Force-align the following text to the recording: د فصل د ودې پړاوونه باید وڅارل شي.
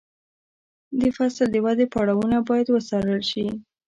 د 0.99 1.01
فصل 1.15 1.47
د 1.51 1.55
ودې 1.65 1.85
پړاوونه 1.93 2.37
باید 2.49 2.67
وڅارل 2.71 3.21
شي. 3.31 3.45